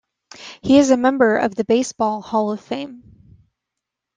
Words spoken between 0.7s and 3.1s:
is a member of the Baseball Hall of Fame.